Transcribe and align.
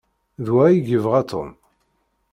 D 0.45 0.47
wa 0.53 0.61
ay 0.67 0.77
yebɣa 0.89 1.21
Tom. 1.31 1.49